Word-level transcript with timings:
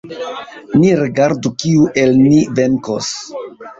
Ni 0.83 0.89
rigardu, 1.01 1.51
kiu 1.65 1.85
el 2.05 2.17
ni 2.25 2.41
venkos! 2.61 3.13